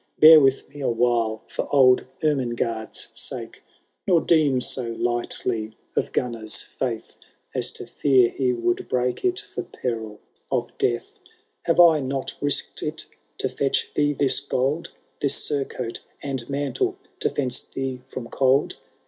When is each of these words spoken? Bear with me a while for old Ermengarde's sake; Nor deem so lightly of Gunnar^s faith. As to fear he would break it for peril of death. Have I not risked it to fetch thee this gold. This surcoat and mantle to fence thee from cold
Bear 0.17 0.39
with 0.39 0.67
me 0.73 0.81
a 0.81 0.89
while 0.89 1.43
for 1.47 1.67
old 1.71 2.07
Ermengarde's 2.23 3.09
sake; 3.13 3.61
Nor 4.07 4.19
deem 4.21 4.59
so 4.59 4.93
lightly 4.97 5.75
of 5.95 6.11
Gunnar^s 6.11 6.63
faith. 6.63 7.15
As 7.53 7.69
to 7.73 7.85
fear 7.85 8.29
he 8.31 8.51
would 8.51 8.89
break 8.89 9.23
it 9.23 9.41
for 9.41 9.61
peril 9.61 10.19
of 10.51 10.75
death. 10.79 11.19
Have 11.65 11.79
I 11.79 11.99
not 11.99 12.33
risked 12.41 12.81
it 12.81 13.05
to 13.37 13.47
fetch 13.47 13.91
thee 13.93 14.13
this 14.13 14.39
gold. 14.39 14.91
This 15.19 15.35
surcoat 15.35 16.01
and 16.23 16.49
mantle 16.49 16.97
to 17.19 17.29
fence 17.29 17.61
thee 17.61 18.01
from 18.07 18.27
cold 18.29 18.77